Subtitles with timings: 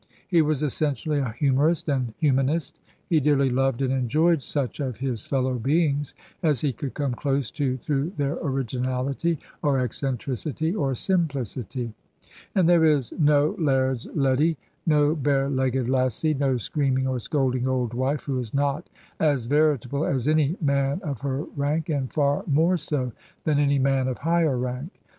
[0.27, 5.27] He was essentially a humor^t and humanist; he dearly loved and enjoyed such of his
[5.27, 11.93] fellow beings as he could come close to through their originality, or eccentricity, or simplicity;
[12.55, 17.93] and there is no laird's leddy, no bare legged lassie, no screaming or scolding old
[17.93, 18.89] wife, who is not
[19.19, 23.11] as veritable as any man of her rank, and far more so
[23.43, 24.99] than any man of higher rank.